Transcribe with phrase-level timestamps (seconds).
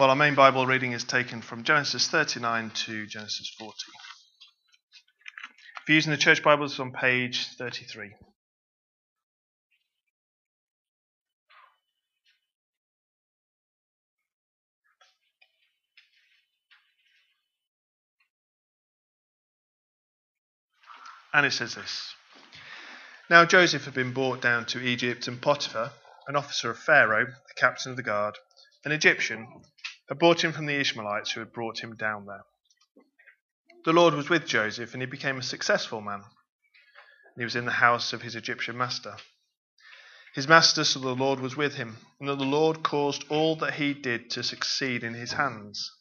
[0.00, 3.74] Well, our main Bible reading is taken from Genesis 39 to Genesis 40.
[5.82, 8.14] If you're using the church Bible, it's on page 33.
[21.34, 22.14] And it says this
[23.28, 25.92] Now Joseph had been brought down to Egypt, and Potiphar,
[26.26, 28.38] an officer of Pharaoh, the captain of the guard,
[28.86, 29.46] an Egyptian,
[30.10, 32.44] had brought him from the Ishmaelites who had brought him down there.
[33.84, 36.24] The Lord was with Joseph, and he became a successful man.
[37.38, 39.16] he was in the house of his Egyptian master.
[40.34, 43.74] His master saw the Lord was with him, and that the Lord caused all that
[43.74, 45.92] he did to succeed in his hands.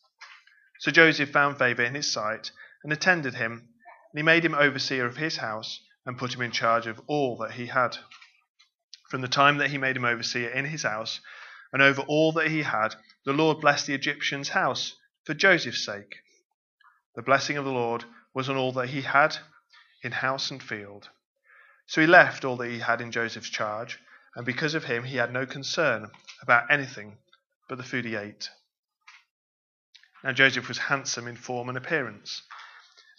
[0.80, 2.52] So Joseph found favour in his sight,
[2.84, 6.52] and attended him, and he made him overseer of his house, and put him in
[6.52, 7.95] charge of all that he had.
[9.09, 11.22] From the time that he made him overseer in his house,
[11.72, 12.95] and over all that he had,
[13.29, 16.23] the Lord blessed the Egyptian's house for Joseph's sake.
[17.13, 19.38] The blessing of the Lord was on all that he had
[20.02, 21.09] in house and field.
[21.86, 23.99] So he left all that he had in Joseph's charge,
[24.36, 26.09] and because of him he had no concern
[26.41, 27.19] about anything
[27.67, 28.49] but the food he ate.
[30.23, 32.41] Now Joseph was handsome in form and appearance.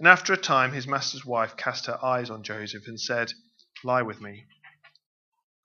[0.00, 3.33] And after a time his master's wife cast her eyes on Joseph and said,
[3.84, 4.47] Lie with me.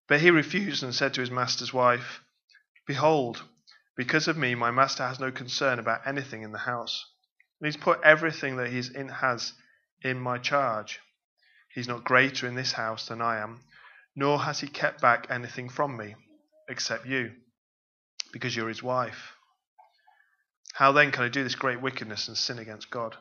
[0.07, 2.21] But he refused and said to his master's wife,
[2.85, 3.41] Behold,
[3.95, 7.05] because of me, my master has no concern about anything in the house.
[7.59, 8.81] And he's put everything that he
[9.21, 9.53] has
[10.01, 10.99] in my charge.
[11.73, 13.61] He's not greater in this house than I am,
[14.15, 16.15] nor has he kept back anything from me,
[16.69, 17.31] except you,
[18.31, 19.33] because you're his wife.
[20.73, 23.15] How then can I do this great wickedness and sin against God?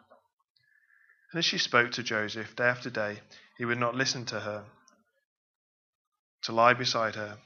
[1.32, 3.20] And as she spoke to Joseph day after day,
[3.58, 4.64] he would not listen to her,
[6.42, 7.38] to lie beside her,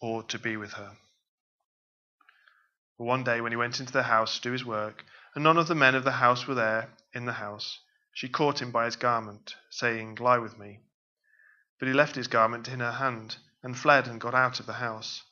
[0.00, 0.92] or to be with her.
[3.00, 5.56] But one day, when he went into the house to do his work, and none
[5.56, 7.80] of the men of the house were there in the house,
[8.12, 10.80] she caught him by his garment, saying, Lie with me.
[11.78, 14.74] But he left his garment in her hand, and fled and got out of the
[14.74, 15.22] house.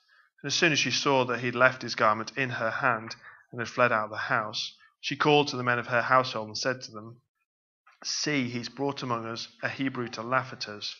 [0.40, 3.16] And as soon as she saw that he had left his garment in her hand,
[3.50, 6.46] and had fled out of the house, she called to the men of her household,
[6.48, 7.20] and said to them,
[8.02, 10.96] See, he's brought among us a Hebrew to laugh at us.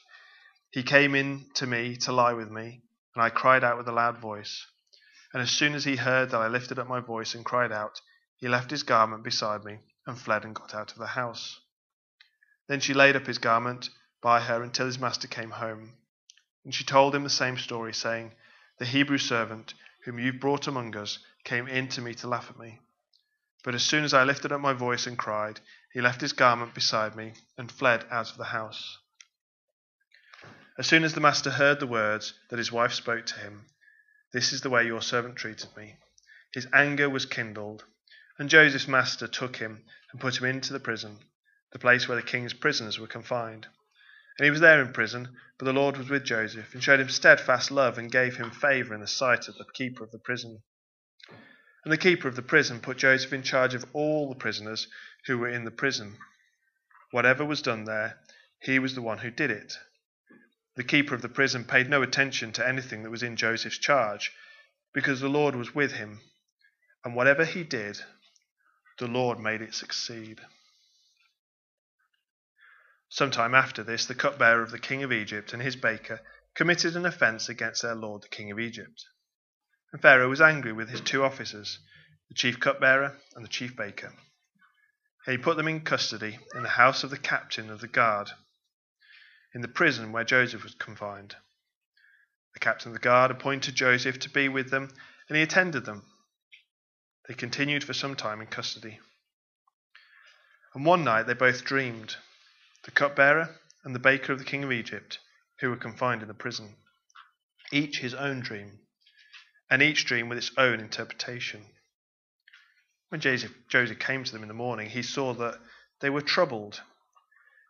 [0.71, 2.83] He came in to me to lie with me,
[3.15, 4.67] and I cried out with a loud voice.
[5.33, 8.01] And as soon as he heard that I lifted up my voice and cried out,
[8.37, 11.61] he left his garment beside me and fled and got out of the house.
[12.67, 13.91] Then she laid up his garment
[14.23, 15.97] by her until his master came home.
[16.65, 18.35] And she told him the same story, saying,
[18.79, 19.75] The Hebrew servant
[20.05, 22.81] whom you brought among us came in to me to laugh at me.
[23.65, 25.61] But as soon as I lifted up my voice and cried,
[25.93, 28.99] he left his garment beside me and fled out of the house.
[30.79, 33.67] As soon as the master heard the words that his wife spoke to him,
[34.33, 35.97] this is the way your servant treated me.
[36.53, 37.85] His anger was kindled,
[38.39, 41.19] and Joseph's master took him and put him into the prison,
[41.73, 43.67] the place where the king's prisoners were confined.
[44.39, 47.09] And he was there in prison, but the Lord was with Joseph, and showed him
[47.09, 50.63] steadfast love, and gave him favour in the sight of the keeper of the prison.
[51.85, 54.89] And the keeper of the prison put Joseph in charge of all the prisoners
[55.27, 56.17] who were in the prison.
[57.11, 58.19] Whatever was done there,
[58.61, 59.75] he was the one who did it.
[60.79, 64.31] The keeper of the prison paid no attention to anything that was in Joseph's charge,
[64.95, 66.21] because the Lord was with him,
[67.05, 68.01] and whatever he did,
[68.99, 70.41] the Lord made it succeed.
[73.09, 76.21] Some time after this, the cupbearer of the king of Egypt and his baker
[76.55, 79.05] committed an offence against their lord, the king of Egypt.
[79.93, 81.81] And Pharaoh was angry with his two officers,
[82.29, 84.15] the chief cupbearer and the chief baker.
[85.27, 88.31] He put them in custody in the house of the captain of the guard
[89.55, 91.37] in the prison where Joseph was confined.
[92.55, 94.91] The captain of the guard appointed Joseph to be with them,
[95.29, 96.05] and he attended them.
[97.27, 99.01] They continued for some time in custody.
[100.75, 102.17] And one night they both dreamed
[102.85, 103.55] the cupbearer
[103.85, 105.19] and the baker of the king of Egypt,
[105.61, 106.77] who were confined in the prison,
[107.73, 108.81] each his own dream,
[109.71, 111.65] and each dream with its own interpretation.
[113.09, 113.53] When Joseph,
[113.99, 115.61] came to them in the morning, he saw that
[116.01, 116.83] they were troubled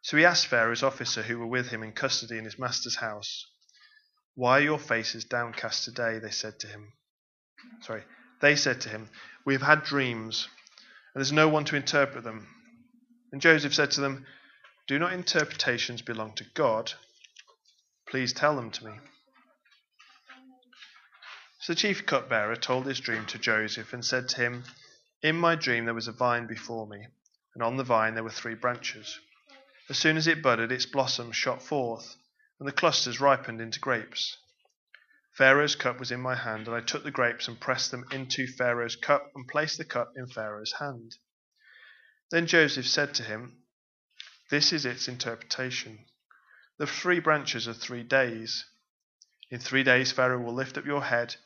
[0.08, 3.44] so he asked Pharaoh's officer who were with him in custody in his master's house,
[4.37, 6.19] Why are your faces downcast today?
[6.19, 6.94] They said to him.
[7.82, 8.05] Sorry,
[8.40, 9.10] they said to him,
[9.44, 10.49] We have had dreams,
[11.12, 12.49] and there's no one to interpret them.
[13.32, 14.25] And Joseph said to them,
[14.87, 16.90] Do not interpretations belong to God?
[18.08, 18.93] Please tell them to me.
[21.61, 24.64] So the chief cupbearer told his dream to Joseph and said to him,
[25.22, 27.08] In my dream there was a vine before me,
[27.52, 29.20] and on the vine there were three branches.
[29.88, 32.17] As soon as it budded, its blossoms shot forth,
[32.58, 34.37] and the clusters ripened into grapes.
[35.32, 38.46] Pharaoh's cup was in my hand, and I took the grapes and pressed them into
[38.46, 41.17] Pharaoh's cup and placed the cup in Pharaoh's hand.
[42.31, 43.62] Then Joseph said to him,
[44.50, 46.05] This is its interpretation.
[46.76, 48.67] The three branches are three days.
[49.50, 51.37] In three days, Pharaoh will lift up your head,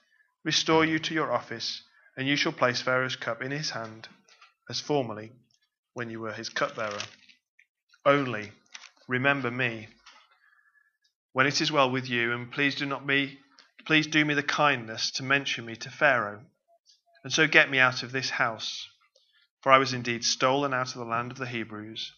[0.43, 1.83] restore you to your office,
[2.17, 4.09] and you shall place Pharaoh's cup in his hand,
[4.69, 5.31] as formerly
[5.93, 7.03] when you were his cupbearer.
[8.05, 8.53] Only
[9.09, 9.89] remember me
[11.33, 13.39] when it is well with you, and please do not me
[13.85, 16.45] Please do me the kindness to mention me to Pharaoh,
[17.25, 18.89] and so get me out of this house.
[19.61, 22.13] For I was indeed stolen out of the land of the Hebrews,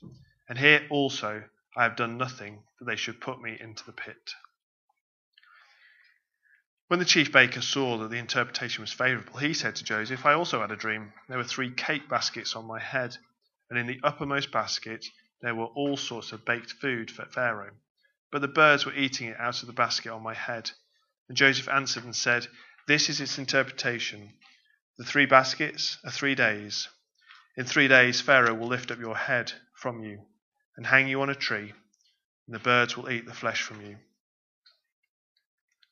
[0.47, 1.45] and here also
[1.75, 4.35] I have done nothing that they should put me into the pit.
[6.89, 10.35] When the chief baker saw that the interpretation was favourable, he said to Joseph, I
[10.35, 11.15] also had a dream.
[11.29, 13.17] There were three cake baskets on my head,
[13.71, 15.07] and in the uppermost basket
[15.41, 17.75] there were all sorts of baked food for Pharaoh.
[18.31, 20.71] But the birds were eating it out of the basket on my head.
[21.29, 22.47] And Joseph answered and said,
[22.87, 24.33] This is its interpretation.
[24.99, 26.89] The three baskets are three days.
[27.57, 30.21] In three days, Pharaoh will lift up your head from you
[30.77, 31.73] and hang you on a tree,
[32.47, 33.97] and the birds will eat the flesh from you.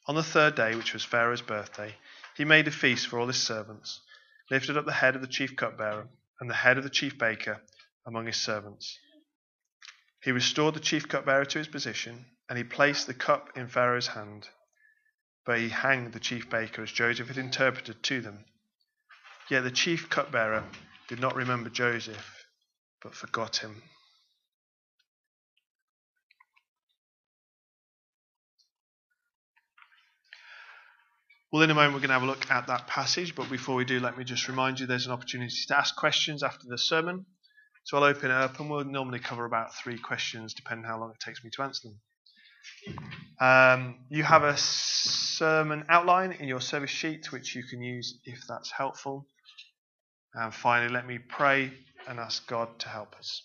[0.08, 1.94] On the third day, which was Pharaoh's birthday,
[2.36, 4.00] he made a feast for all his servants,
[4.50, 6.08] lifted up the head of the chief cupbearer
[6.40, 7.60] and the head of the chief baker
[8.04, 8.98] among his servants.
[10.22, 14.08] He restored the chief cupbearer to his position, and he placed the cup in Pharaoh's
[14.08, 14.48] hand
[15.44, 18.44] but he hanged the chief baker as Joseph had interpreted to them.
[19.50, 20.64] Yet the chief cupbearer
[21.08, 22.46] did not remember Joseph,
[23.02, 23.82] but forgot him.
[31.50, 33.74] Well, in a moment, we're going to have a look at that passage, but before
[33.74, 36.78] we do, let me just remind you there's an opportunity to ask questions after the
[36.78, 37.26] sermon.
[37.84, 41.20] So I'll open up, and we'll normally cover about three questions, depending how long it
[41.20, 42.00] takes me to answer them.
[43.40, 48.46] Um, you have a sermon outline in your service sheet, which you can use if
[48.48, 49.26] that's helpful.
[50.34, 51.72] And finally, let me pray
[52.08, 53.42] and ask God to help us.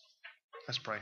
[0.68, 1.00] Let's pray.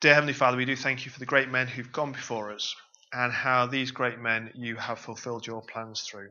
[0.00, 2.76] Dear Heavenly Father, we do thank you for the great men who've gone before us
[3.12, 6.28] and how these great men you have fulfilled your plans through.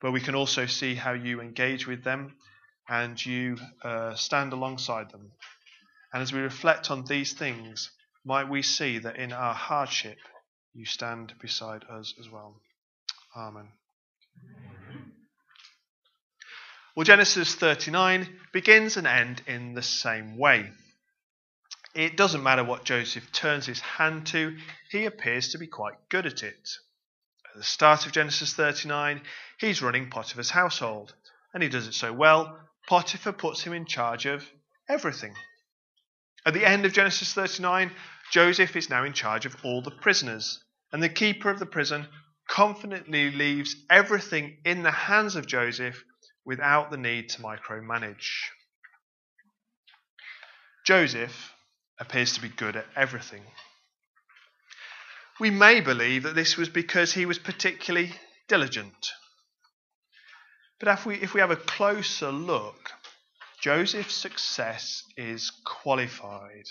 [0.00, 2.36] But we can also see how you engage with them
[2.88, 5.32] and you uh, stand alongside them
[6.16, 7.90] and as we reflect on these things,
[8.24, 10.16] might we see that in our hardship,
[10.72, 12.60] you stand beside us as well.
[13.36, 13.68] Amen.
[16.94, 20.70] Well, Genesis 39 begins and ends in the same way.
[21.94, 24.56] It doesn't matter what Joseph turns his hand to,
[24.90, 26.70] he appears to be quite good at it.
[27.56, 29.22] At the start of Genesis 39,
[29.58, 31.14] he's running Potiphar's household,
[31.54, 34.46] and he does it so well, Potiphar puts him in charge of
[34.90, 35.34] everything.
[36.44, 37.92] At the end of Genesis 39,
[38.30, 40.62] Joseph is now in charge of all the prisoners,
[40.92, 42.06] and the keeper of the prison
[42.46, 46.04] confidently leaves everything in the hands of Joseph
[46.44, 48.50] without the need to micromanage.
[50.84, 51.54] Joseph
[51.98, 53.46] appears to be good at everything.
[55.38, 58.12] We may believe that this was because he was particularly
[58.48, 59.10] diligent.
[60.78, 62.90] But if we, if we have a closer look,
[63.60, 66.66] Joseph's success is qualified.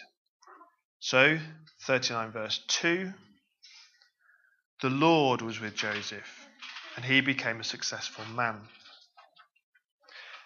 [1.00, 1.40] So,
[1.84, 3.14] 39 verse 2
[4.82, 6.48] The Lord was with Joseph,
[6.96, 8.62] and he became a successful man.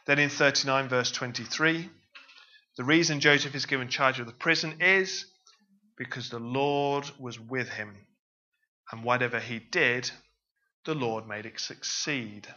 [0.05, 1.89] Then in 39 verse 23,
[2.77, 5.25] the reason Joseph is given charge of the prison is
[5.97, 7.95] because the Lord was with him,
[8.91, 10.09] and whatever he did,
[10.85, 12.47] the Lord made it succeed.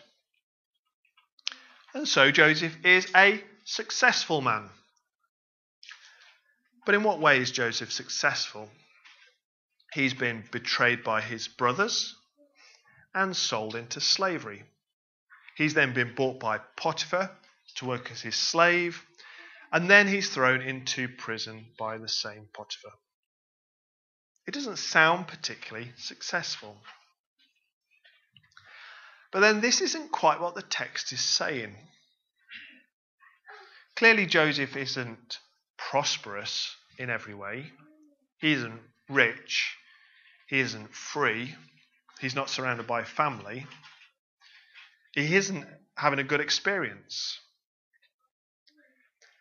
[1.94, 4.68] And so Joseph is a successful man.
[6.84, 8.70] But in what way is Joseph successful?
[9.92, 12.16] He's been betrayed by his brothers
[13.14, 14.64] and sold into slavery.
[15.56, 17.30] He's then been bought by Potiphar
[17.76, 19.04] to work as his slave,
[19.70, 22.92] and then he's thrown into prison by the same Potiphar.
[24.46, 26.76] It doesn't sound particularly successful.
[29.30, 31.76] But then this isn't quite what the text is saying.
[33.96, 35.38] Clearly, Joseph isn't
[35.78, 37.72] prosperous in every way.
[38.38, 39.76] He isn't rich.
[40.48, 41.54] He isn't free.
[42.20, 43.66] He's not surrounded by family.
[45.14, 47.38] He isn't having a good experience.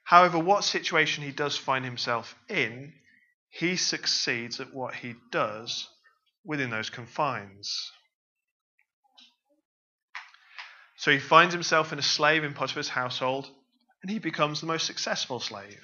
[0.04, 2.94] However, what situation he does find himself in,
[3.52, 5.88] he succeeds at what he does
[6.44, 7.92] within those confines.
[10.98, 13.50] So he finds himself in a slave in Potiphar's household
[14.02, 15.84] and he becomes the most successful slave.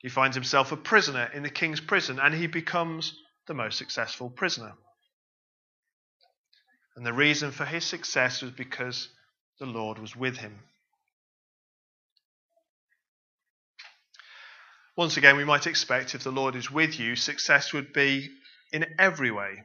[0.00, 3.14] He finds himself a prisoner in the king's prison, and he becomes
[3.46, 4.72] the most successful prisoner.
[6.96, 9.08] And the reason for his success was because
[9.58, 10.60] the Lord was with him.
[14.96, 18.30] Once again, we might expect if the Lord is with you, success would be
[18.72, 19.64] in every way.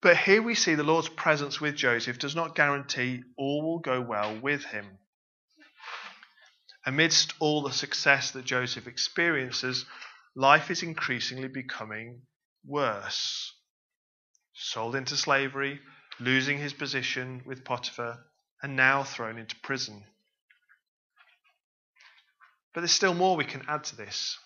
[0.00, 4.00] But here we see the Lord's presence with Joseph does not guarantee all will go
[4.00, 4.98] well with him.
[6.84, 9.86] Amidst all the success that Joseph experiences,
[10.34, 12.22] life is increasingly becoming
[12.64, 13.54] worse.
[14.54, 15.80] Sold into slavery,
[16.18, 18.24] losing his position with Potiphar,
[18.60, 20.04] and now thrown into prison.
[22.72, 24.38] But there's still more we can add to this.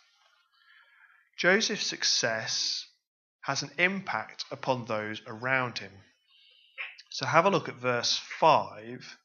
[1.36, 2.86] Joseph's success
[3.42, 5.92] has an impact upon those around him.
[7.10, 9.16] So have a look at verse 5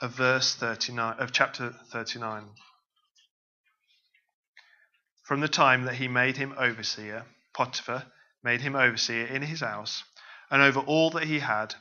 [0.00, 2.48] of verse 39 of chapter 39.
[5.24, 8.06] From the time that he made him overseer, Potiphar
[8.42, 10.04] made him overseer in his house,
[10.50, 11.74] and over all that he had,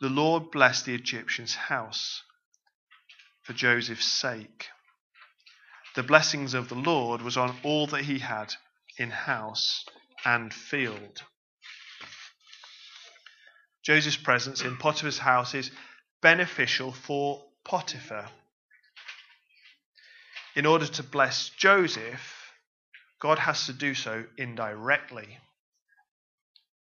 [0.00, 2.22] the Lord blessed the Egyptian's house
[3.42, 4.68] for Joseph's sake.
[5.94, 8.52] The blessings of the Lord was on all that he had
[8.98, 9.84] in house
[10.24, 11.22] and field.
[13.84, 15.70] Joseph's presence in Potiphar's house is
[16.20, 18.28] beneficial for Potiphar.
[20.56, 22.52] In order to bless Joseph,
[23.20, 25.38] God has to do so indirectly.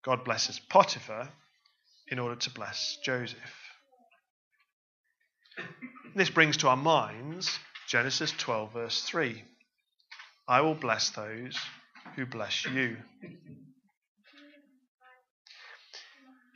[0.03, 1.29] God blesses Potiphar
[2.09, 3.39] in order to bless Joseph.
[6.15, 7.59] This brings to our minds
[7.95, 9.45] Genesis 12, verse 3.
[10.49, 11.57] I will bless those
[12.17, 12.97] who bless you.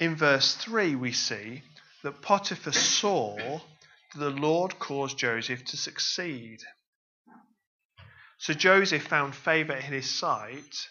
[0.01, 1.63] In verse 3, we see
[2.03, 6.59] that Potiphar saw that the Lord caused Joseph to succeed.
[8.39, 10.89] So Joseph found favor in his sight,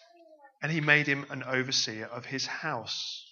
[0.62, 3.22] and he made him an overseer of his house.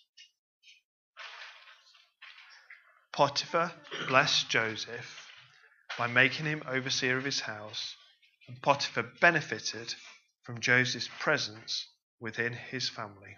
[3.10, 3.72] Potiphar
[4.06, 5.25] blessed Joseph
[5.98, 7.96] by making him overseer of his house,
[8.48, 9.94] and Potiphar benefited
[10.42, 11.86] from Joseph's presence
[12.20, 13.36] within his family.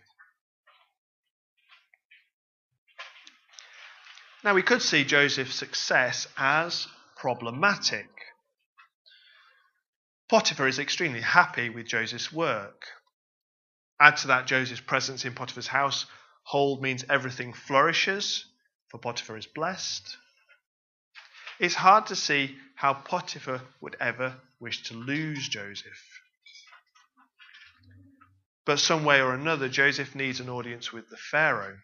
[4.44, 6.86] Now, we could see Joseph's success as
[7.16, 8.08] problematic.
[10.28, 12.86] Potiphar is extremely happy with Joseph's work.
[14.00, 18.44] Add to that Joseph's presence in Potiphar's household means everything flourishes,
[18.88, 20.16] for Potiphar is blessed.
[21.58, 26.20] It's hard to see how Potiphar would ever wish to lose Joseph.
[28.64, 31.78] But some way or another, Joseph needs an audience with the Pharaoh.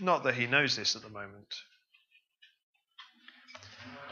[0.00, 1.54] Not that he knows this at the moment.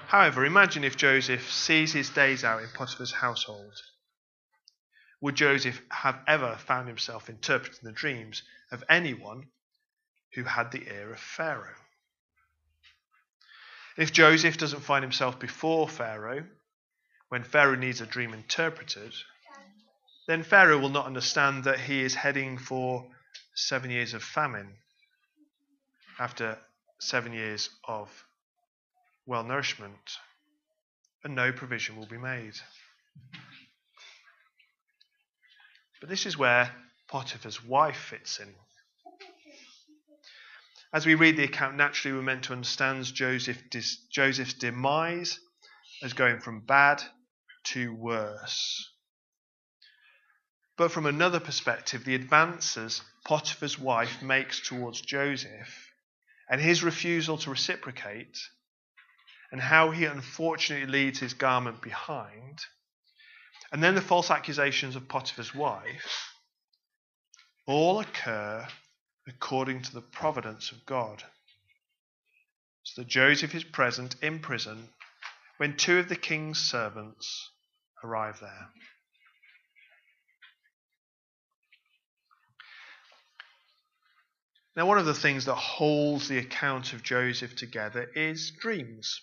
[0.08, 3.74] However, imagine if Joseph sees his days out in Potiphar's household.
[5.20, 9.48] Would Joseph have ever found himself interpreting the dreams of anyone
[10.34, 11.85] who had the ear of Pharaoh?
[13.96, 16.44] If Joseph doesn't find himself before Pharaoh,
[17.28, 19.14] when Pharaoh needs a dream interpreted,
[20.26, 23.10] then Pharaoh will not understand that he is heading for
[23.54, 24.76] seven years of famine
[26.18, 26.58] after
[26.98, 28.24] seven years of
[29.24, 30.18] well nourishment,
[31.24, 32.54] and no provision will be made.
[36.00, 36.70] But this is where
[37.08, 38.54] Potiphar's wife fits in.
[40.96, 43.62] As we read the account, naturally we're meant to understand Joseph,
[44.10, 45.38] Joseph's demise
[46.02, 47.02] as going from bad
[47.64, 48.94] to worse.
[50.78, 55.92] But from another perspective, the advances Potiphar's wife makes towards Joseph
[56.48, 58.38] and his refusal to reciprocate
[59.52, 62.60] and how he unfortunately leaves his garment behind,
[63.70, 66.32] and then the false accusations of Potiphar's wife,
[67.66, 68.66] all occur
[69.28, 71.22] according to the providence of God.
[72.84, 74.88] So that Joseph is present in prison
[75.56, 77.50] when two of the king's servants
[78.04, 78.68] arrive there.
[84.76, 89.22] Now, one of the things that holds the account of Joseph together is dreams.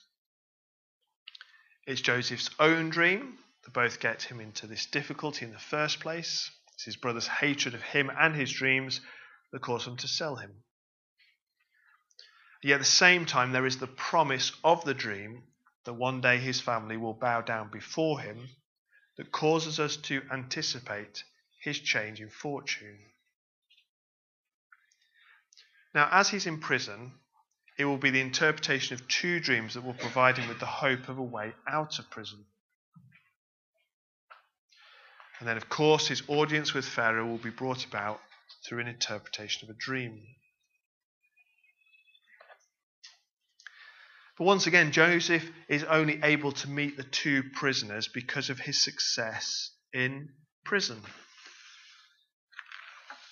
[1.85, 6.49] It's Joseph's own dream that both get him into this difficulty in the first place.
[6.73, 8.99] It's his brother's hatred of him and his dreams
[9.53, 10.51] that cause him to sell him.
[12.61, 15.43] Yet at the same time, there is the promise of the dream
[15.85, 18.49] that one day his family will bow down before him
[19.17, 21.23] that causes us to anticipate
[21.61, 22.97] his change in fortune.
[25.93, 27.11] Now, as he's in prison,
[27.77, 31.09] it will be the interpretation of two dreams that will provide him with the hope
[31.09, 32.43] of a way out of prison.
[35.39, 38.19] And then, of course, his audience with Pharaoh will be brought about
[38.65, 40.23] through an interpretation of a dream.
[44.37, 48.81] But once again, Joseph is only able to meet the two prisoners because of his
[48.81, 50.29] success in
[50.65, 51.01] prison.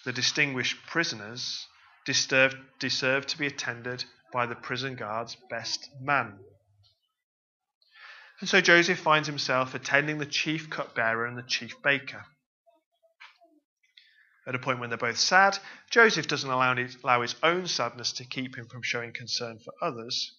[0.05, 1.65] The distinguished prisoners
[2.05, 6.39] deserve, deserve to be attended by the prison guard's best man.
[8.39, 12.25] And so Joseph finds himself attending the chief cupbearer and the chief baker.
[14.47, 18.55] At a point when they're both sad, Joseph doesn't allow his own sadness to keep
[18.55, 20.35] him from showing concern for others.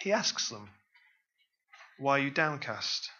[0.00, 0.70] He asks them,
[1.98, 3.10] Why are you downcast?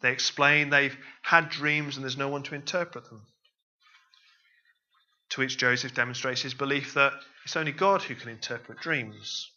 [0.00, 3.26] They explain they've had dreams and there's no one to interpret them.
[5.30, 7.12] To which Joseph demonstrates his belief that
[7.44, 9.50] it's only God who can interpret dreams.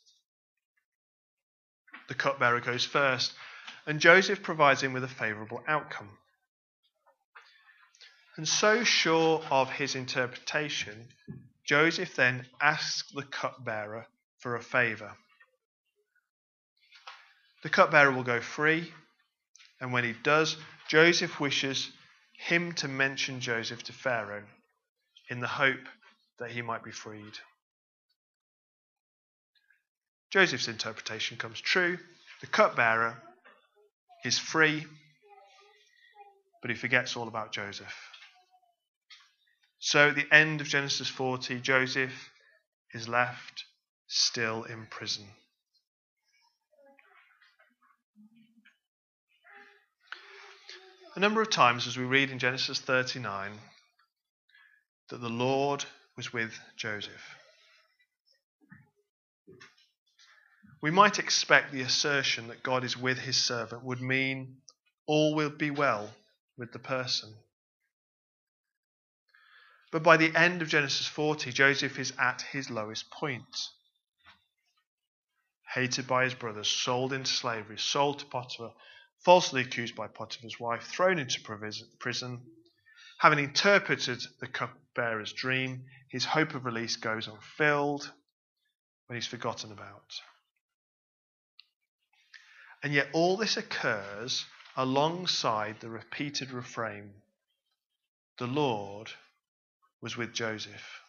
[2.07, 3.33] The cupbearer goes first,
[3.85, 6.17] and Joseph provides him with a favourable outcome.
[8.37, 11.07] And so sure of his interpretation,
[11.63, 14.07] Joseph then asks the cupbearer
[14.39, 15.13] for a favour.
[17.63, 18.91] The cupbearer will go free,
[19.79, 20.57] and when he does,
[20.89, 21.89] Joseph wishes
[22.37, 24.43] him to mention Joseph to Pharaoh
[25.29, 25.87] in the hope
[26.37, 27.39] that he might be freed.
[30.29, 31.97] Joseph's interpretation comes true.
[32.41, 33.21] The cupbearer
[34.25, 34.85] is free,
[36.61, 37.95] but he forgets all about Joseph.
[39.79, 42.32] So at the end of Genesis 40, Joseph
[42.94, 43.65] is left
[44.08, 45.25] still in prison.
[51.15, 53.51] A number of times, as we read in Genesis 39,
[55.10, 55.86] that the Lord
[56.17, 57.36] was with Joseph.
[60.82, 64.58] We might expect the assertion that God is with his servant would mean
[65.08, 66.10] all will be well
[66.58, 67.34] with the person.
[69.95, 73.69] But by the end of Genesis 40, Joseph is at his lowest point
[75.74, 78.74] hated by his brothers, sold into slavery, sold to Potiphar,
[79.24, 81.39] falsely accused by Potiphar's wife, thrown into
[81.98, 82.46] prison.
[83.20, 88.11] Having interpreted the cupbearer's dream, his hope of release goes unfilled
[89.07, 90.20] when he's forgotten about.
[92.83, 97.13] And yet, all this occurs alongside the repeated refrain
[98.37, 99.09] the Lord
[100.01, 101.01] was with Joseph.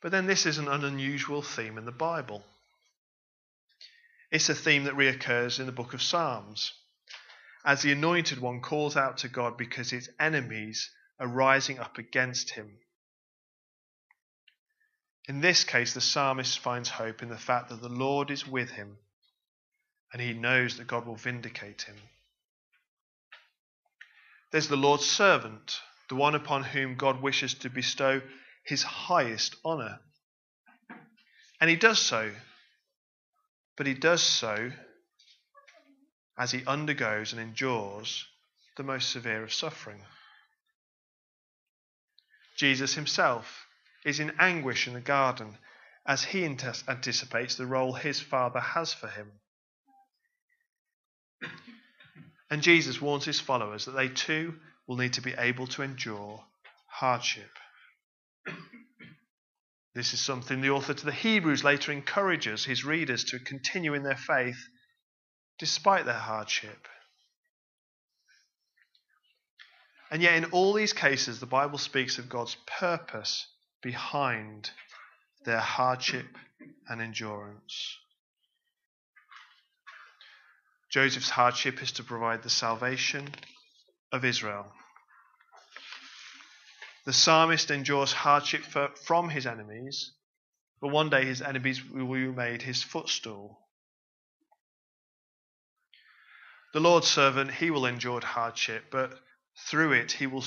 [0.00, 2.42] But then this isn't an unusual theme in the Bible.
[4.30, 6.72] It's a theme that reoccurs in the book of Psalms,
[7.64, 12.50] as the anointed one calls out to God because his enemies are rising up against
[12.50, 12.78] him.
[15.28, 18.70] In this case, the psalmist finds hope in the fact that the Lord is with
[18.70, 18.98] him
[20.12, 21.96] and he knows that God will vindicate him.
[24.52, 28.20] There's the Lord's servant, the one upon whom God wishes to bestow
[28.64, 29.98] his highest honour.
[31.60, 32.32] And he does so,
[33.76, 34.72] but he does so
[36.36, 38.26] as he undergoes and endures
[38.76, 40.02] the most severe of suffering.
[42.56, 43.66] Jesus himself
[44.04, 45.56] is in anguish in the garden
[46.06, 49.32] as he anticipates the role his Father has for him.
[52.52, 56.44] And Jesus warns his followers that they too will need to be able to endure
[56.86, 57.50] hardship.
[59.94, 64.02] This is something the author to the Hebrews later encourages his readers to continue in
[64.02, 64.56] their faith
[65.58, 66.88] despite their hardship.
[70.10, 73.46] And yet, in all these cases, the Bible speaks of God's purpose
[73.82, 74.70] behind
[75.44, 76.38] their hardship
[76.88, 77.98] and endurance.
[80.92, 83.34] Joseph's hardship is to provide the salvation
[84.12, 84.70] of Israel.
[87.06, 90.12] The psalmist endures hardship for, from his enemies,
[90.82, 93.58] but one day his enemies will be made his footstool.
[96.74, 99.18] The Lord's servant, he will endure hardship, but
[99.66, 100.44] through it he will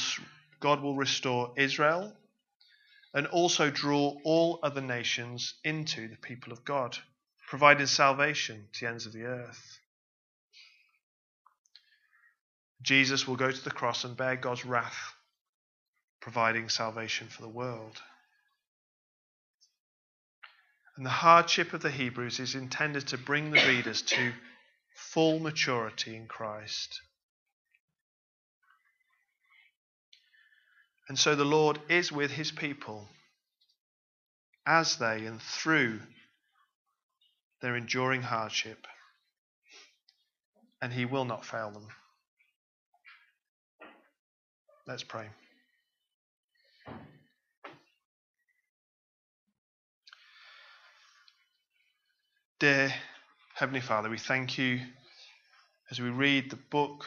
[0.60, 2.16] God will restore Israel
[3.16, 6.98] and also draw all other nations into the people of God,
[7.48, 9.80] providing salvation to the ends of the earth.
[12.82, 15.14] Jesus will go to the cross and bear God's wrath
[16.22, 18.02] providing salvation for the world.
[20.98, 24.34] And the hardship of the Hebrews is intended to bring the readers to
[24.96, 27.02] full maturity in Christ.
[31.10, 33.08] And so the Lord is with his people
[34.66, 36.00] as they and through
[37.62, 38.88] their enduring hardship.
[40.82, 41.88] and he will not fail them.
[44.88, 45.28] Let's pray.
[52.60, 52.94] Dear
[53.56, 54.82] Heavenly Father, we thank you
[55.90, 57.04] as we read the book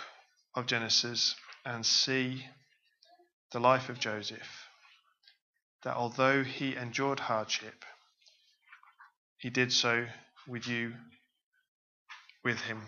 [0.56, 2.44] of Genesis and see
[3.52, 4.66] the life of Joseph,
[5.84, 7.84] that although he endured hardship,
[9.36, 10.06] he did so
[10.48, 10.94] with you,
[12.42, 12.82] with him.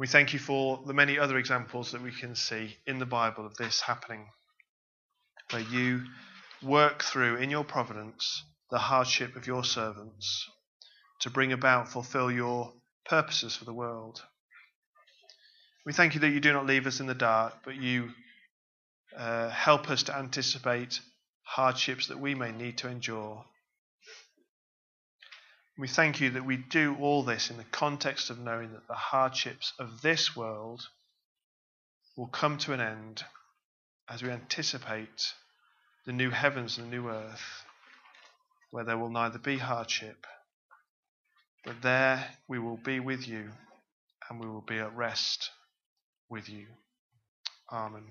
[0.00, 3.44] We thank you for the many other examples that we can see in the Bible
[3.44, 4.30] of this happening,
[5.50, 6.04] where you
[6.62, 10.48] work through in your providence the hardship of your servants
[11.18, 12.72] to bring about, fulfill your
[13.04, 14.22] purposes for the world.
[15.84, 18.12] We thank you that you do not leave us in the dark, but you
[19.14, 20.98] uh, help us to anticipate
[21.42, 23.44] hardships that we may need to endure.
[25.80, 28.92] We thank you that we do all this in the context of knowing that the
[28.92, 30.86] hardships of this world
[32.18, 33.24] will come to an end
[34.06, 35.32] as we anticipate
[36.04, 37.64] the new heavens and the new earth,
[38.70, 40.26] where there will neither be hardship,
[41.64, 43.48] but there we will be with you
[44.28, 45.48] and we will be at rest
[46.28, 46.66] with you.
[47.72, 48.04] Amen.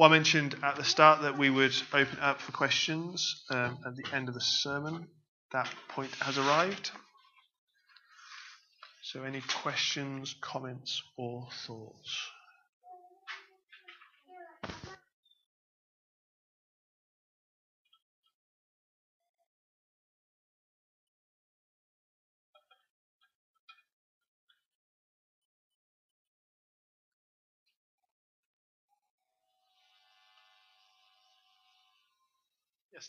[0.00, 3.96] Well, I mentioned at the start that we would open up for questions um, at
[3.96, 5.06] the end of the sermon.
[5.52, 6.90] That point has arrived.
[9.02, 12.30] So, any questions, comments, or thoughts?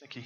[0.02, 0.26] Nikki.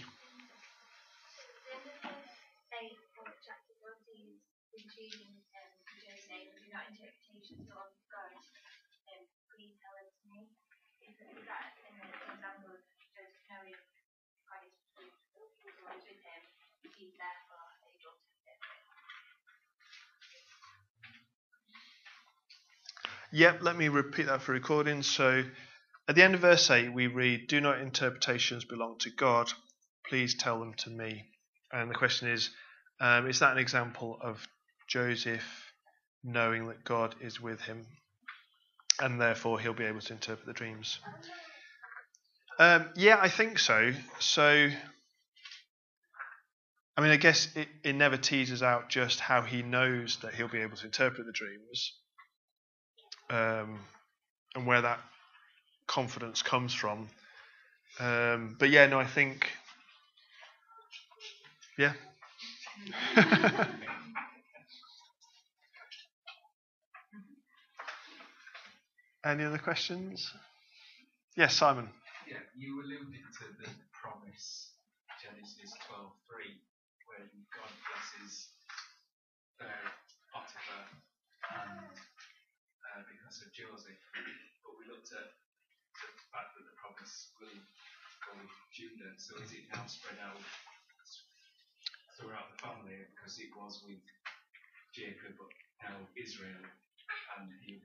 [23.31, 25.03] Yep, let me repeat that for recording.
[25.03, 25.43] So
[26.07, 29.51] at the end of verse 8, we read, Do not interpretations belong to God?
[30.09, 31.25] Please tell them to me.
[31.71, 32.49] And the question is,
[32.99, 34.45] um, is that an example of
[34.87, 35.73] Joseph
[36.23, 37.85] knowing that God is with him
[38.99, 40.99] and therefore he'll be able to interpret the dreams?
[42.57, 43.91] Um, yeah, I think so.
[44.19, 44.69] So,
[46.97, 50.47] I mean, I guess it, it never teases out just how he knows that he'll
[50.47, 51.93] be able to interpret the dreams
[53.29, 53.79] um,
[54.55, 54.99] and where that
[55.87, 57.09] confidence comes from.
[57.99, 59.49] Um, but yeah, no, I think,
[61.77, 61.93] yeah.
[69.25, 70.31] Any other questions?
[71.35, 71.89] Yes, Simon.
[72.29, 74.71] Yeah, you alluded to the promise,
[75.19, 76.13] Genesis 12:3,
[77.09, 78.49] when God blesses
[79.59, 79.65] uh,
[80.31, 80.85] Potiphar
[81.57, 83.97] and uh, because of Joseph.
[84.63, 85.27] But we looked at
[85.97, 87.59] the fact that the promise will
[88.29, 89.17] go with Judah.
[89.17, 90.37] So is it now spread out
[92.17, 92.95] throughout the family?
[93.13, 94.01] Because it was with
[94.93, 95.47] Jacob, but
[95.83, 96.63] now Israel,
[97.37, 97.77] and you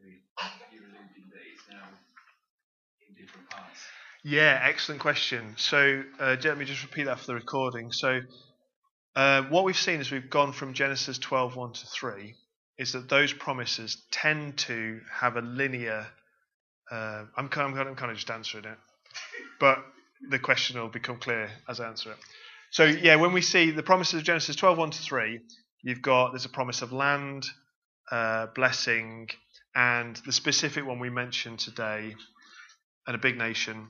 [0.73, 1.89] you're alluding that it's now
[3.07, 3.81] in different parts.
[4.23, 5.55] Yeah, excellent question.
[5.57, 7.91] So uh, let me just repeat that for the recording.
[7.93, 8.21] So
[9.17, 12.35] uh, what we've seen is we've gone from Genesis 12, 1 to 3,
[12.79, 16.07] is that those promises tend to have a linear
[16.91, 18.79] uh, I'm, I'm kind of just answering it,
[19.61, 19.79] but
[20.29, 22.19] the question will become clear as I answer it.
[22.73, 25.41] So yeah, when we see the promises of Genesis 12, 1 to 3,
[25.83, 27.45] you've got there's a promise of land,
[28.13, 29.29] uh, blessing,
[29.75, 32.15] and the specific one we mentioned today,
[33.09, 33.89] and a big nation,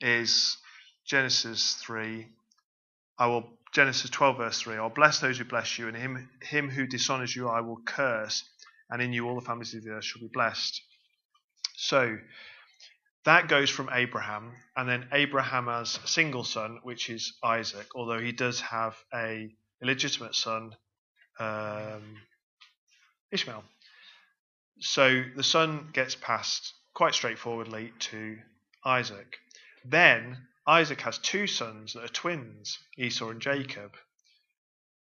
[0.00, 0.56] is
[1.04, 2.28] Genesis 3.
[3.18, 4.76] I will Genesis 12 verse 3.
[4.76, 8.44] I'll bless those who bless you, and him him who dishonors you I will curse,
[8.90, 10.80] and in you all the families of the earth shall be blessed.
[11.76, 12.16] So
[13.24, 18.20] that goes from Abraham, and then Abraham has a single son, which is Isaac, although
[18.20, 20.74] he does have a illegitimate son,
[21.38, 22.16] um,
[23.30, 23.64] Ishmael.
[24.80, 28.38] So the son gets passed quite straightforwardly to
[28.84, 29.38] Isaac.
[29.84, 33.94] Then Isaac has two sons that are twins, Esau and Jacob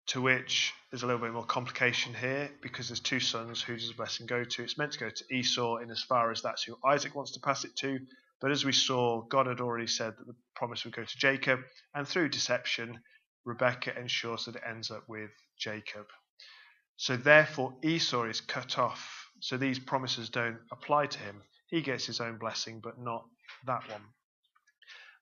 [0.09, 3.61] to which there's a little bit more complication here because there's two sons.
[3.61, 4.63] Who does the blessing go to?
[4.63, 7.39] It's meant to go to Esau in as far as that's who Isaac wants to
[7.39, 7.99] pass it to.
[8.41, 11.59] But as we saw, God had already said that the promise would go to Jacob,
[11.93, 12.99] and through deception,
[13.45, 16.05] Rebecca ensures that it ends up with Jacob.
[16.97, 19.27] So therefore, Esau is cut off.
[19.41, 21.41] So these promises don't apply to him.
[21.67, 23.25] He gets his own blessing, but not
[23.65, 24.01] that one.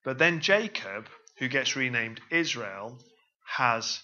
[0.05, 1.07] But then Jacob,
[1.39, 2.97] who gets renamed Israel,
[3.45, 4.01] has,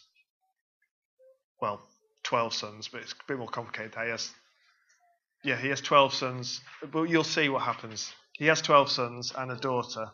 [1.62, 1.82] well,
[2.24, 3.94] 12 sons, but it's a bit more complicated.
[3.96, 4.32] He has,
[5.44, 6.62] yeah, he has 12 sons,
[6.92, 8.14] but you'll see what happens.
[8.34, 10.08] He has 12 sons and a daughter.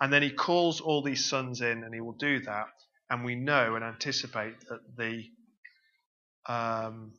[0.00, 2.66] And then he calls all these sons in, and he will do that.
[3.10, 5.24] And we know and anticipate that the
[6.46, 7.12] um,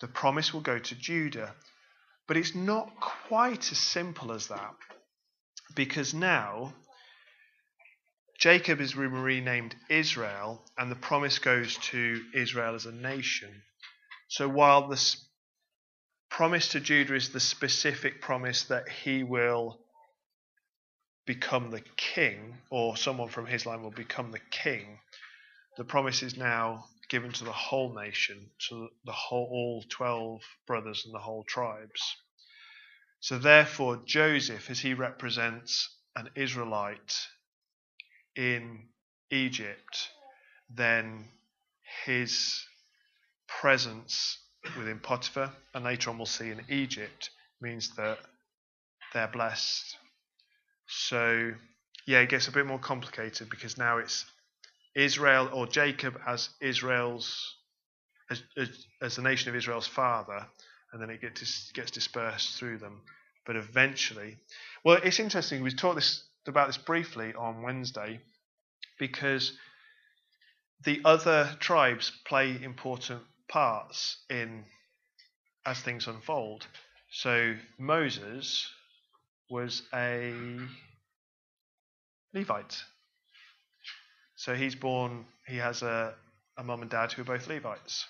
[0.00, 1.54] the promise will go to Judah.
[2.26, 4.74] But it's not quite as simple as that
[5.74, 6.74] because now
[8.42, 13.62] Jacob is renamed Israel and the promise goes to Israel as a nation.
[14.26, 15.16] So while the
[16.28, 19.78] promise to Judah is the specific promise that he will
[21.24, 24.98] become the king, or someone from his line will become the king,
[25.76, 31.04] the promise is now given to the whole nation, to the whole all 12 brothers
[31.04, 32.16] and the whole tribes.
[33.20, 37.28] So therefore, Joseph, as he represents an Israelite
[38.36, 38.80] in
[39.30, 40.08] Egypt,
[40.74, 41.24] then
[42.04, 42.64] his
[43.48, 44.38] presence
[44.76, 48.18] within Potiphar, and later on we'll see in Egypt, means that
[49.12, 49.96] they're blessed.
[50.86, 51.52] So,
[52.06, 54.24] yeah, it gets a bit more complicated because now it's
[54.94, 57.56] Israel or Jacob as Israel's
[58.30, 58.68] as, as,
[59.00, 60.46] as the nation of Israel's father,
[60.92, 63.02] and then it gets gets dispersed through them.
[63.46, 64.38] But eventually,
[64.84, 65.62] well, it's interesting.
[65.62, 68.20] We've taught this about this briefly on Wednesday
[68.98, 69.52] because
[70.84, 74.64] the other tribes play important parts in
[75.64, 76.66] as things unfold.
[77.10, 78.68] So Moses
[79.48, 80.34] was a
[82.34, 82.82] Levite.
[84.36, 86.14] So he's born, he has a,
[86.56, 88.06] a mum and dad who are both Levites.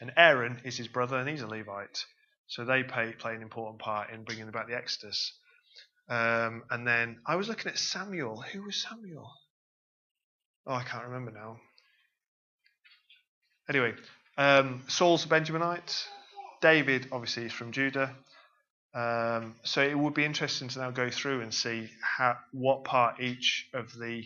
[0.00, 2.04] And Aaron is his brother, and he's a Levite.
[2.48, 5.32] So they play, play an important part in bringing about the Exodus.
[6.10, 8.42] Um, and then I was looking at Samuel.
[8.52, 9.30] Who was Samuel?
[10.66, 11.58] Oh, I can't remember now.
[13.68, 13.94] Anyway,
[14.36, 16.04] um, Saul's a Benjaminite.
[16.60, 18.16] David, obviously, is from Judah.
[18.92, 23.20] Um, so it would be interesting to now go through and see how, what part
[23.20, 24.24] each of the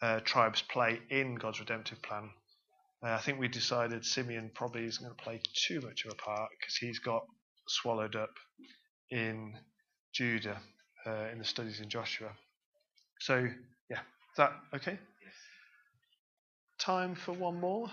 [0.00, 2.30] uh, tribes play in God's redemptive plan.
[3.04, 6.14] Uh, I think we decided Simeon probably isn't going to play too much of a
[6.14, 7.26] part because he's got
[7.68, 8.32] swallowed up
[9.10, 9.52] in
[10.14, 10.58] Judah
[11.06, 12.30] uh, in the studies in Joshua.
[13.20, 13.46] So,
[13.90, 14.98] yeah, is that okay?
[15.22, 15.34] Yes.
[16.78, 17.88] Time for one more.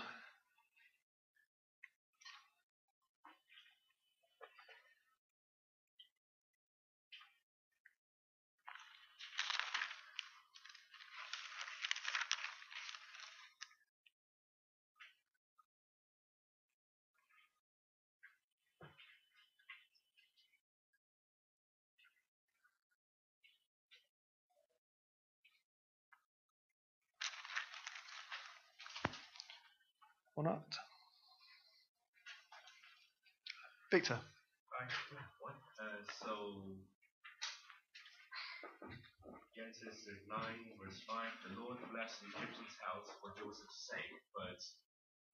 [30.40, 30.72] Or not?
[33.92, 34.16] Victor.
[34.16, 36.64] Uh, so,
[39.52, 44.64] Genesis 9, verse 5 The Lord blessed the Egyptian's house for Joseph's sake, but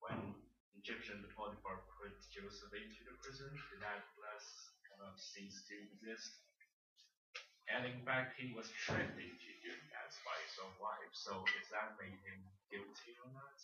[0.03, 0.35] when
[0.75, 4.43] Egyptian Potiphar put Joseph into the prison, did that bless
[4.91, 6.35] kind of cease to exist?
[7.71, 11.11] And in fact, he was tricked into doing that by his own wife.
[11.15, 12.39] So, is that made him
[12.71, 13.55] guilty or not?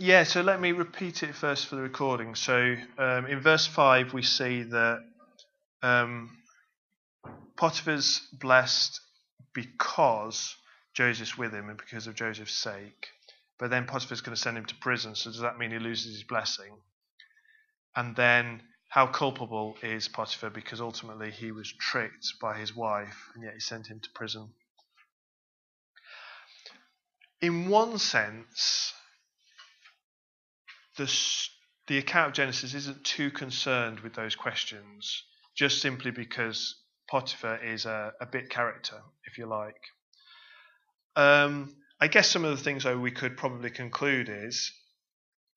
[0.00, 2.36] Yeah, so let me repeat it first for the recording.
[2.36, 5.00] So um, in verse 5, we see that
[5.82, 6.38] um,
[7.56, 9.00] Potiphar's blessed
[9.54, 10.54] because
[10.94, 13.08] Joseph's with him and because of Joseph's sake.
[13.58, 15.16] But then Potiphar's going to send him to prison.
[15.16, 16.76] So does that mean he loses his blessing?
[17.96, 23.42] And then how culpable is Potiphar because ultimately he was tricked by his wife and
[23.42, 24.50] yet he sent him to prison?
[27.40, 28.94] In one sense,
[30.98, 31.48] the,
[31.86, 35.22] the account of Genesis isn't too concerned with those questions,
[35.56, 36.76] just simply because
[37.08, 39.80] Potiphar is a, a bit character, if you like.
[41.16, 44.70] Um, I guess some of the things though we could probably conclude is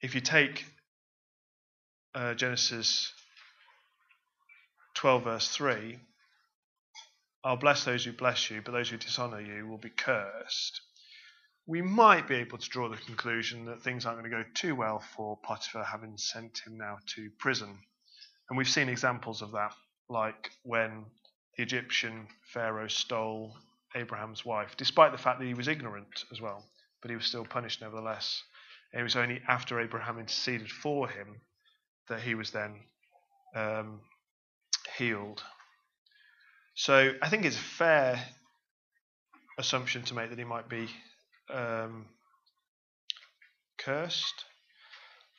[0.02, 0.66] if you take
[2.16, 3.12] uh, Genesis
[4.96, 6.00] 12 verse 3,
[7.44, 10.82] I'll bless those who bless you, but those who dishonor you will be cursed
[11.68, 14.76] we might be able to draw the conclusion that things aren't going to go too
[14.76, 17.78] well for Potiphar having sent him now to prison.
[18.50, 19.74] And we've seen examples of that,
[20.10, 21.06] like when
[21.56, 23.56] the Egyptian Pharaoh stole
[23.96, 26.66] Abraham's wife, despite the fact that he was ignorant as well,
[27.02, 28.44] but he was still punished nevertheless.
[28.92, 31.42] And it was only after Abraham interceded for him
[32.10, 32.76] that he was then
[33.56, 34.02] um,
[34.98, 35.44] healed.
[36.74, 38.22] So I think it's a fair
[39.58, 40.90] assumption to make that he might be
[41.54, 42.06] um,
[43.78, 44.46] cursed.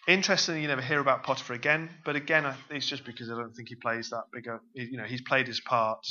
[0.08, 3.68] Interestingly, you never hear about Potiphar again, but again, it's just because I don't think
[3.68, 4.58] he plays that big a.
[4.74, 6.04] You know, he's played his part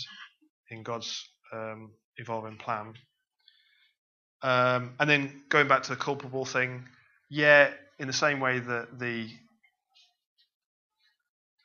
[0.69, 2.93] in God's um, evolving plan.
[4.43, 6.87] Um, and then going back to the culpable thing,
[7.29, 9.27] yeah, in the same way that the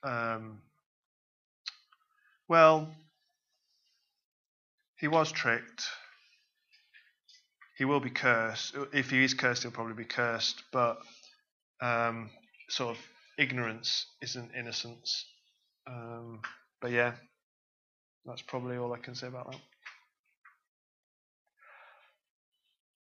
[0.03, 0.61] um,
[2.49, 2.89] well,
[4.99, 5.85] he was tricked.
[7.77, 8.75] He will be cursed.
[8.93, 10.63] If he is cursed, he'll probably be cursed.
[10.73, 10.99] But
[11.83, 12.31] um,
[12.69, 13.03] sort of
[13.39, 15.27] ignorance isn't innocence.
[15.87, 16.41] Um,
[16.81, 17.13] but yeah,
[18.25, 19.61] that's probably all I can say about that.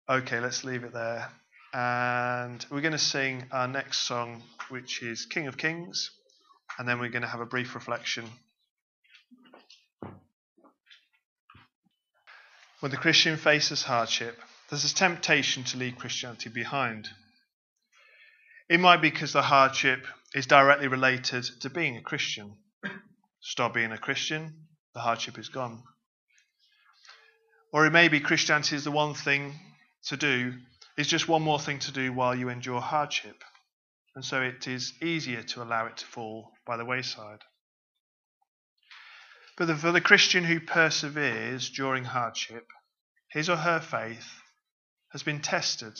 [0.08, 1.28] Okay, let's leave it there.
[1.72, 6.10] And we're going to sing our next song, which is King of Kings.
[6.78, 8.24] And then we're going to have a brief reflection.
[12.80, 17.08] When the Christian faces hardship, there's a temptation to leave Christianity behind.
[18.68, 22.56] It might be because the hardship is directly related to being a Christian.
[23.40, 25.84] Stop being a Christian, the hardship is gone.
[27.72, 29.54] Or it may be Christianity is the one thing
[30.06, 30.54] to do,
[30.98, 33.44] is just one more thing to do while you endure hardship.
[34.16, 37.40] And so it is easier to allow it to fall by the wayside.
[39.56, 42.66] But for the Christian who perseveres during hardship,
[43.30, 44.42] his or her faith
[45.16, 45.98] has been tested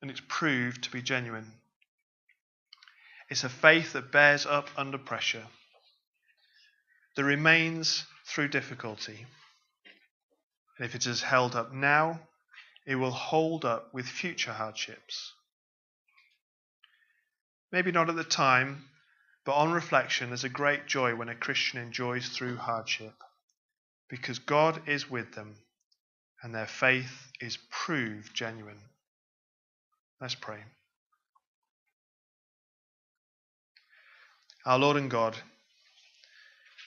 [0.00, 1.52] and it's proved to be genuine.
[3.28, 5.46] It's a faith that bears up under pressure,
[7.14, 9.26] that remains through difficulty.
[10.78, 12.20] And if it is held up now,
[12.86, 15.34] it will hold up with future hardships.
[17.70, 18.86] Maybe not at the time,
[19.44, 23.12] but on reflection, there's a great joy when a Christian enjoys through hardship
[24.08, 25.56] because God is with them
[26.42, 28.80] and their faith is proved genuine.
[30.20, 30.58] Let's pray.
[34.64, 35.36] Our Lord and God,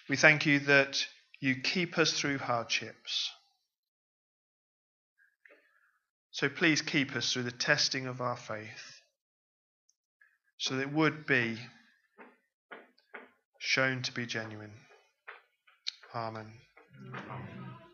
[0.07, 1.05] we thank you that
[1.39, 3.31] you keep us through hardships.
[6.31, 9.01] So please keep us through the testing of our faith
[10.57, 11.57] so that it would be
[13.59, 14.73] shown to be genuine.
[16.13, 16.51] Amen.
[17.13, 17.84] Amen.